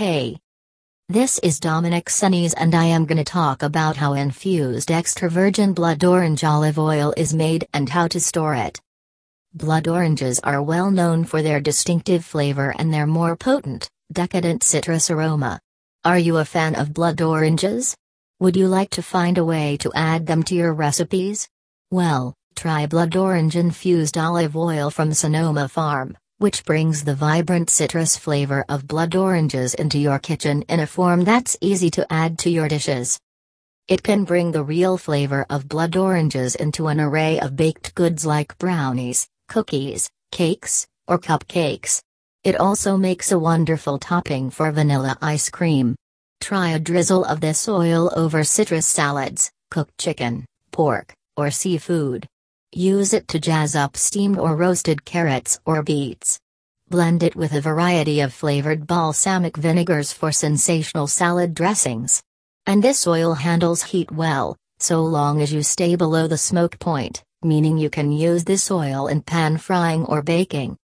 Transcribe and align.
Hey. 0.00 0.38
This 1.10 1.38
is 1.40 1.60
Dominic 1.60 2.06
Sunnies 2.06 2.54
and 2.56 2.74
I 2.74 2.86
am 2.86 3.04
gonna 3.04 3.22
talk 3.22 3.62
about 3.62 3.98
how 3.98 4.14
infused 4.14 4.90
extra 4.90 5.28
virgin 5.28 5.74
blood 5.74 6.02
orange 6.02 6.42
olive 6.42 6.78
oil 6.78 7.12
is 7.18 7.34
made 7.34 7.68
and 7.74 7.86
how 7.86 8.08
to 8.08 8.18
store 8.18 8.54
it. 8.54 8.80
Blood 9.52 9.88
oranges 9.88 10.40
are 10.40 10.62
well 10.62 10.90
known 10.90 11.24
for 11.24 11.42
their 11.42 11.60
distinctive 11.60 12.24
flavor 12.24 12.74
and 12.78 12.90
their 12.90 13.06
more 13.06 13.36
potent, 13.36 13.90
decadent 14.10 14.62
citrus 14.62 15.10
aroma. 15.10 15.60
Are 16.02 16.18
you 16.18 16.38
a 16.38 16.46
fan 16.46 16.76
of 16.76 16.94
blood 16.94 17.20
oranges? 17.20 17.94
Would 18.38 18.56
you 18.56 18.68
like 18.68 18.88
to 18.92 19.02
find 19.02 19.36
a 19.36 19.44
way 19.44 19.76
to 19.80 19.92
add 19.94 20.26
them 20.26 20.42
to 20.44 20.54
your 20.54 20.72
recipes? 20.72 21.46
Well, 21.90 22.32
try 22.56 22.86
blood 22.86 23.14
orange 23.16 23.54
infused 23.54 24.16
olive 24.16 24.56
oil 24.56 24.88
from 24.88 25.12
Sonoma 25.12 25.68
Farm 25.68 26.16
which 26.40 26.64
brings 26.64 27.04
the 27.04 27.14
vibrant 27.14 27.68
citrus 27.68 28.16
flavor 28.16 28.64
of 28.70 28.88
blood 28.88 29.14
oranges 29.14 29.74
into 29.74 29.98
your 29.98 30.18
kitchen 30.18 30.62
in 30.70 30.80
a 30.80 30.86
form 30.86 31.22
that's 31.22 31.54
easy 31.60 31.90
to 31.90 32.10
add 32.10 32.38
to 32.38 32.48
your 32.48 32.66
dishes. 32.66 33.20
It 33.88 34.02
can 34.02 34.24
bring 34.24 34.50
the 34.50 34.64
real 34.64 34.96
flavor 34.96 35.44
of 35.50 35.68
blood 35.68 35.96
oranges 35.96 36.54
into 36.54 36.86
an 36.86 36.98
array 36.98 37.38
of 37.40 37.56
baked 37.56 37.94
goods 37.94 38.24
like 38.24 38.56
brownies, 38.56 39.28
cookies, 39.48 40.08
cakes, 40.32 40.86
or 41.06 41.18
cupcakes. 41.18 42.00
It 42.42 42.56
also 42.56 42.96
makes 42.96 43.32
a 43.32 43.38
wonderful 43.38 43.98
topping 43.98 44.48
for 44.48 44.72
vanilla 44.72 45.18
ice 45.20 45.50
cream. 45.50 45.94
Try 46.40 46.70
a 46.70 46.80
drizzle 46.80 47.26
of 47.26 47.42
this 47.42 47.68
oil 47.68 48.10
over 48.16 48.44
citrus 48.44 48.86
salads, 48.86 49.50
cooked 49.70 49.98
chicken, 49.98 50.46
pork, 50.72 51.12
or 51.36 51.50
seafood. 51.50 52.29
Use 52.72 53.12
it 53.12 53.26
to 53.26 53.40
jazz 53.40 53.74
up 53.74 53.96
steamed 53.96 54.38
or 54.38 54.54
roasted 54.54 55.04
carrots 55.04 55.58
or 55.64 55.82
beets. 55.82 56.38
Blend 56.88 57.24
it 57.24 57.34
with 57.34 57.52
a 57.52 57.60
variety 57.60 58.20
of 58.20 58.32
flavored 58.32 58.86
balsamic 58.86 59.56
vinegars 59.56 60.12
for 60.12 60.30
sensational 60.30 61.08
salad 61.08 61.52
dressings. 61.52 62.22
And 62.66 62.80
this 62.80 63.08
oil 63.08 63.34
handles 63.34 63.82
heat 63.82 64.12
well, 64.12 64.56
so 64.78 65.02
long 65.02 65.42
as 65.42 65.52
you 65.52 65.64
stay 65.64 65.96
below 65.96 66.28
the 66.28 66.38
smoke 66.38 66.78
point, 66.78 67.24
meaning 67.42 67.76
you 67.76 67.90
can 67.90 68.12
use 68.12 68.44
this 68.44 68.70
oil 68.70 69.08
in 69.08 69.22
pan 69.22 69.58
frying 69.58 70.04
or 70.04 70.22
baking. 70.22 70.76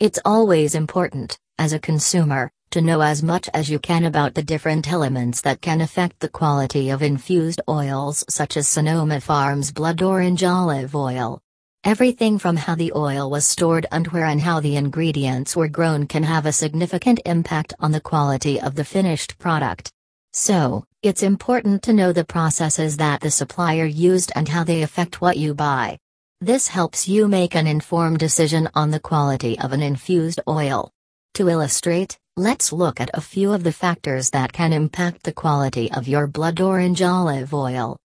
It's 0.00 0.18
always 0.26 0.74
important, 0.74 1.38
as 1.58 1.72
a 1.72 1.78
consumer, 1.78 2.50
to 2.74 2.82
know 2.82 3.02
as 3.02 3.22
much 3.22 3.48
as 3.54 3.70
you 3.70 3.78
can 3.78 4.04
about 4.04 4.34
the 4.34 4.42
different 4.42 4.90
elements 4.90 5.40
that 5.42 5.60
can 5.60 5.80
affect 5.80 6.18
the 6.18 6.28
quality 6.28 6.90
of 6.90 7.04
infused 7.04 7.60
oils 7.68 8.24
such 8.28 8.56
as 8.56 8.66
Sonoma 8.66 9.20
Farm's 9.20 9.70
blood 9.70 10.02
orange 10.02 10.42
olive 10.42 10.96
oil. 10.96 11.40
Everything 11.84 12.36
from 12.36 12.56
how 12.56 12.74
the 12.74 12.90
oil 12.96 13.30
was 13.30 13.46
stored 13.46 13.86
and 13.92 14.08
where 14.08 14.24
and 14.24 14.40
how 14.40 14.58
the 14.58 14.74
ingredients 14.74 15.54
were 15.54 15.68
grown 15.68 16.08
can 16.08 16.24
have 16.24 16.46
a 16.46 16.52
significant 16.52 17.20
impact 17.24 17.74
on 17.78 17.92
the 17.92 18.00
quality 18.00 18.60
of 18.60 18.74
the 18.74 18.84
finished 18.84 19.38
product. 19.38 19.92
So, 20.32 20.84
it's 21.00 21.22
important 21.22 21.80
to 21.84 21.92
know 21.92 22.12
the 22.12 22.24
processes 22.24 22.96
that 22.96 23.20
the 23.20 23.30
supplier 23.30 23.84
used 23.84 24.32
and 24.34 24.48
how 24.48 24.64
they 24.64 24.82
affect 24.82 25.20
what 25.20 25.36
you 25.36 25.54
buy. 25.54 25.96
This 26.40 26.66
helps 26.66 27.06
you 27.06 27.28
make 27.28 27.54
an 27.54 27.68
informed 27.68 28.18
decision 28.18 28.68
on 28.74 28.90
the 28.90 28.98
quality 28.98 29.56
of 29.60 29.72
an 29.72 29.80
infused 29.80 30.40
oil. 30.48 30.90
To 31.34 31.48
illustrate, 31.48 32.18
let's 32.36 32.72
look 32.72 33.00
at 33.00 33.10
a 33.14 33.20
few 33.20 33.52
of 33.52 33.62
the 33.62 33.72
factors 33.72 34.30
that 34.30 34.52
can 34.52 34.72
impact 34.72 35.22
the 35.22 35.32
quality 35.32 35.88
of 35.92 36.08
your 36.08 36.26
blood 36.26 36.60
orange 36.60 37.00
olive 37.00 37.54
oil. 37.54 37.96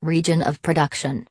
Region 0.00 0.40
of 0.40 0.62
production. 0.62 1.26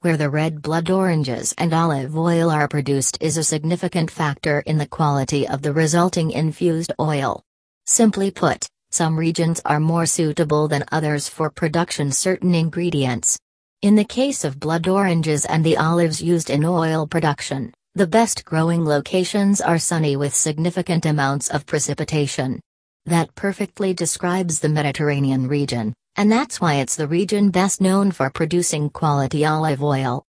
Where 0.00 0.16
the 0.16 0.30
red 0.30 0.62
blood 0.62 0.88
oranges 0.88 1.54
and 1.58 1.74
olive 1.74 2.16
oil 2.16 2.50
are 2.50 2.68
produced 2.68 3.18
is 3.20 3.36
a 3.36 3.44
significant 3.44 4.10
factor 4.10 4.60
in 4.60 4.78
the 4.78 4.86
quality 4.86 5.46
of 5.46 5.60
the 5.60 5.74
resulting 5.74 6.30
infused 6.30 6.92
oil. 6.98 7.42
Simply 7.84 8.30
put, 8.30 8.66
some 8.90 9.18
regions 9.18 9.60
are 9.66 9.80
more 9.80 10.06
suitable 10.06 10.68
than 10.68 10.84
others 10.90 11.28
for 11.28 11.50
production 11.50 12.12
certain 12.12 12.54
ingredients. 12.54 13.38
In 13.82 13.94
the 13.94 14.04
case 14.04 14.42
of 14.42 14.58
blood 14.58 14.88
oranges 14.88 15.44
and 15.44 15.62
the 15.62 15.76
olives 15.76 16.22
used 16.22 16.48
in 16.48 16.64
oil 16.64 17.06
production, 17.06 17.74
the 17.98 18.06
best 18.06 18.44
growing 18.44 18.84
locations 18.84 19.60
are 19.60 19.76
sunny 19.76 20.14
with 20.14 20.32
significant 20.32 21.04
amounts 21.04 21.48
of 21.48 21.66
precipitation. 21.66 22.60
That 23.06 23.34
perfectly 23.34 23.92
describes 23.92 24.60
the 24.60 24.68
Mediterranean 24.68 25.48
region, 25.48 25.94
and 26.14 26.30
that's 26.30 26.60
why 26.60 26.74
it's 26.74 26.94
the 26.94 27.08
region 27.08 27.50
best 27.50 27.80
known 27.80 28.12
for 28.12 28.30
producing 28.30 28.88
quality 28.88 29.44
olive 29.44 29.82
oil. 29.82 30.24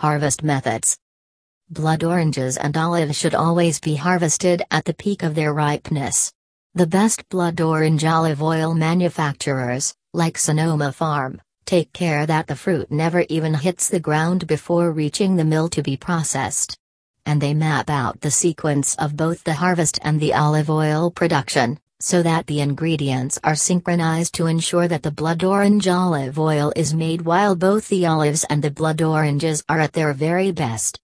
Harvest 0.00 0.42
methods 0.42 0.98
Blood 1.70 2.02
oranges 2.02 2.56
and 2.56 2.76
olives 2.76 3.16
should 3.16 3.36
always 3.36 3.78
be 3.78 3.94
harvested 3.94 4.64
at 4.72 4.84
the 4.84 4.94
peak 4.94 5.22
of 5.22 5.36
their 5.36 5.54
ripeness. 5.54 6.32
The 6.74 6.88
best 6.88 7.28
blood 7.28 7.60
orange 7.60 8.04
olive 8.04 8.42
oil 8.42 8.74
manufacturers, 8.74 9.94
like 10.12 10.36
Sonoma 10.36 10.90
Farm, 10.90 11.40
take 11.66 11.92
care 11.92 12.26
that 12.26 12.48
the 12.48 12.56
fruit 12.56 12.90
never 12.90 13.24
even 13.28 13.54
hits 13.54 13.88
the 13.88 14.00
ground 14.00 14.48
before 14.48 14.90
reaching 14.90 15.36
the 15.36 15.44
mill 15.44 15.68
to 15.68 15.84
be 15.84 15.96
processed 15.96 16.76
and 17.26 17.40
they 17.40 17.52
map 17.52 17.90
out 17.90 18.20
the 18.20 18.30
sequence 18.30 18.94
of 18.94 19.16
both 19.16 19.44
the 19.44 19.52
harvest 19.52 19.98
and 20.02 20.18
the 20.18 20.32
olive 20.32 20.70
oil 20.70 21.10
production, 21.10 21.78
so 22.00 22.22
that 22.22 22.46
the 22.46 22.60
ingredients 22.60 23.38
are 23.42 23.54
synchronized 23.54 24.34
to 24.34 24.46
ensure 24.46 24.86
that 24.86 25.02
the 25.02 25.10
blood 25.10 25.42
orange 25.42 25.88
olive 25.88 26.38
oil 26.38 26.72
is 26.76 26.94
made 26.94 27.22
while 27.22 27.56
both 27.56 27.88
the 27.88 28.06
olives 28.06 28.44
and 28.48 28.62
the 28.62 28.70
blood 28.70 29.02
oranges 29.02 29.62
are 29.68 29.80
at 29.80 29.92
their 29.92 30.12
very 30.12 30.52
best. 30.52 31.00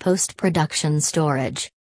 Post 0.00 0.36
production 0.36 1.00
storage. 1.00 1.72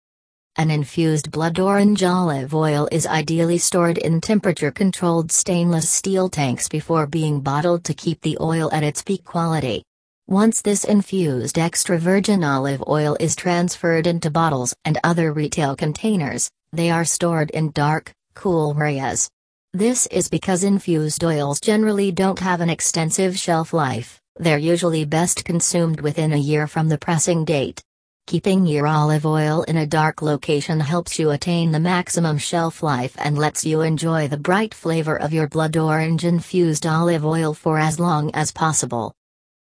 An 0.56 0.70
infused 0.70 1.30
blood 1.30 1.58
orange 1.58 2.02
olive 2.02 2.54
oil 2.54 2.88
is 2.90 3.06
ideally 3.06 3.58
stored 3.58 3.98
in 3.98 4.22
temperature 4.22 4.70
controlled 4.70 5.30
stainless 5.30 5.90
steel 5.90 6.30
tanks 6.30 6.66
before 6.66 7.06
being 7.06 7.40
bottled 7.40 7.84
to 7.84 7.92
keep 7.92 8.22
the 8.22 8.38
oil 8.40 8.70
at 8.72 8.82
its 8.82 9.02
peak 9.02 9.22
quality. 9.22 9.84
Once 10.28 10.60
this 10.60 10.82
infused 10.82 11.56
extra 11.56 11.96
virgin 11.96 12.42
olive 12.42 12.82
oil 12.88 13.16
is 13.20 13.36
transferred 13.36 14.08
into 14.08 14.28
bottles 14.28 14.74
and 14.84 14.98
other 15.04 15.32
retail 15.32 15.76
containers, 15.76 16.50
they 16.72 16.90
are 16.90 17.04
stored 17.04 17.48
in 17.50 17.70
dark, 17.70 18.12
cool 18.34 18.74
areas. 18.76 19.30
This 19.72 20.06
is 20.06 20.28
because 20.28 20.64
infused 20.64 21.22
oils 21.22 21.60
generally 21.60 22.10
don't 22.10 22.40
have 22.40 22.60
an 22.60 22.68
extensive 22.68 23.38
shelf 23.38 23.72
life, 23.72 24.20
they're 24.34 24.58
usually 24.58 25.04
best 25.04 25.44
consumed 25.44 26.00
within 26.00 26.32
a 26.32 26.36
year 26.36 26.66
from 26.66 26.88
the 26.88 26.98
pressing 26.98 27.44
date. 27.44 27.80
Keeping 28.26 28.66
your 28.66 28.88
olive 28.88 29.26
oil 29.26 29.62
in 29.68 29.76
a 29.76 29.86
dark 29.86 30.22
location 30.22 30.80
helps 30.80 31.20
you 31.20 31.30
attain 31.30 31.70
the 31.70 31.78
maximum 31.78 32.36
shelf 32.36 32.82
life 32.82 33.14
and 33.20 33.38
lets 33.38 33.64
you 33.64 33.82
enjoy 33.82 34.26
the 34.26 34.36
bright 34.36 34.74
flavor 34.74 35.14
of 35.14 35.32
your 35.32 35.46
blood 35.46 35.76
orange 35.76 36.24
infused 36.24 36.84
olive 36.84 37.24
oil 37.24 37.54
for 37.54 37.78
as 37.78 38.00
long 38.00 38.32
as 38.34 38.50
possible. 38.50 39.14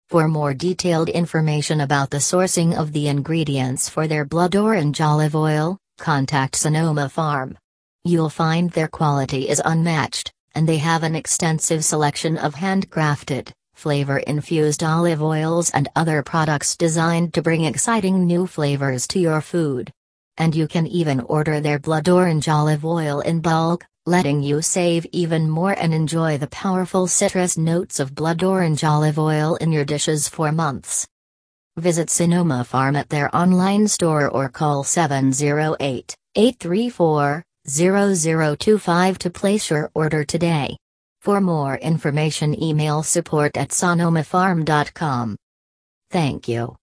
For 0.08 0.28
more 0.28 0.52
detailed 0.52 1.08
information 1.08 1.80
about 1.80 2.10
the 2.10 2.18
sourcing 2.18 2.76
of 2.76 2.92
the 2.92 3.08
ingredients 3.08 3.88
for 3.88 4.06
their 4.06 4.24
blood 4.24 4.54
orange 4.54 5.00
olive 5.00 5.34
oil, 5.34 5.78
contact 5.98 6.56
Sonoma 6.56 7.08
Farm. 7.08 7.56
You'll 8.04 8.28
find 8.28 8.70
their 8.70 8.88
quality 8.88 9.48
is 9.48 9.62
unmatched, 9.64 10.32
and 10.54 10.68
they 10.68 10.78
have 10.78 11.02
an 11.02 11.14
extensive 11.14 11.84
selection 11.84 12.36
of 12.36 12.54
handcrafted, 12.54 13.52
flavor 13.74 14.18
infused 14.18 14.82
olive 14.82 15.22
oils 15.22 15.70
and 15.70 15.88
other 15.96 16.22
products 16.22 16.76
designed 16.76 17.32
to 17.34 17.42
bring 17.42 17.64
exciting 17.64 18.26
new 18.26 18.46
flavors 18.46 19.06
to 19.08 19.19
your 19.19 19.40
food. 19.40 19.90
And 20.36 20.54
you 20.54 20.69
can 20.69 20.86
even 20.86 21.20
order 21.20 21.60
their 21.60 21.78
blood 21.78 22.08
orange 22.08 22.48
olive 22.48 22.84
oil 22.84 23.20
in 23.20 23.40
bulk, 23.40 23.86
letting 24.06 24.42
you 24.42 24.60
save 24.60 25.06
even 25.12 25.48
more 25.48 25.72
and 25.78 25.94
enjoy 25.94 26.36
the 26.36 26.48
powerful 26.48 27.06
citrus 27.06 27.56
notes 27.56 28.00
of 28.00 28.14
blood 28.14 28.42
orange 28.42 28.82
olive 28.82 29.18
oil 29.18 29.54
in 29.56 29.70
your 29.70 29.84
dishes 29.84 30.28
for 30.28 30.50
months. 30.50 31.06
Visit 31.76 32.10
Sonoma 32.10 32.64
Farm 32.64 32.96
at 32.96 33.08
their 33.08 33.34
online 33.34 33.86
store 33.88 34.28
or 34.28 34.48
call 34.48 34.84
708 34.84 36.14
834 36.34 37.44
0025 37.68 39.18
to 39.18 39.30
place 39.30 39.70
your 39.70 39.90
order 39.94 40.25
today. 40.25 40.76
For 41.20 41.40
more 41.40 41.76
information, 41.76 42.60
email 42.60 43.04
support 43.04 43.56
at 43.56 43.69
sonomafarm.com. 43.69 45.37
Thank 46.10 46.49
you. 46.49 46.70